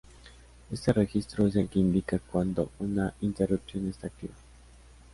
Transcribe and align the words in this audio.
Este 0.71 0.93
registro 0.93 1.45
es 1.45 1.55
el 1.57 1.69
que 1.69 1.77
indica 1.77 2.17
cuando 2.17 2.71
una 2.79 3.13
interrupción 3.21 3.87
esta 3.87 4.07
activa. 4.07 4.33